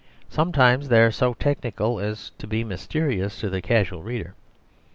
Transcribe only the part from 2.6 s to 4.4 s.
mysterious to the casual reader.